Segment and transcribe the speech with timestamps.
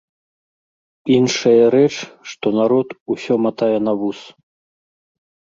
[1.17, 1.91] Іншая рэч,
[2.31, 4.19] што народ усё матае на вус.